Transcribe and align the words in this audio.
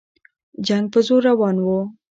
جنګ 0.67 0.85
په 0.93 0.99
زور 1.07 1.21
روان 1.29 1.55
وو. 1.65 1.79